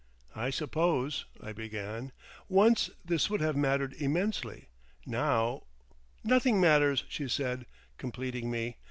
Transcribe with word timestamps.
"I 0.35 0.49
suppose," 0.49 1.25
I 1.43 1.53
began, 1.53 2.11
"once, 2.49 2.89
this 3.05 3.29
would 3.29 3.39
have 3.41 3.55
mattered 3.55 3.93
immensely. 3.99 4.67
Now—" 5.05 5.61
"Nothing 6.23 6.59
matters," 6.59 7.03
she 7.07 7.27
said, 7.27 7.67
completing 7.99 8.49
me. 8.49 8.77